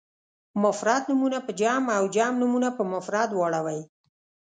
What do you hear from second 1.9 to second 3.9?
او جمع نومونه په مفرد واړوئ.